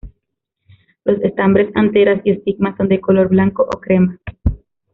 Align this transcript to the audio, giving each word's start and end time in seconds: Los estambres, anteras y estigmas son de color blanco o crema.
Los 1.05 1.21
estambres, 1.21 1.69
anteras 1.75 2.21
y 2.25 2.31
estigmas 2.31 2.75
son 2.75 2.87
de 2.87 2.99
color 2.99 3.27
blanco 3.29 3.69
o 3.71 3.79
crema. 3.79 4.19